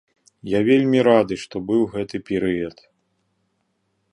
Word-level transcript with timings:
Я 0.51 0.59
вельмі 0.69 0.99
рады, 1.07 1.37
што 1.43 1.55
быў 1.67 1.81
гэты 1.93 2.17
перыяд. 2.31 2.77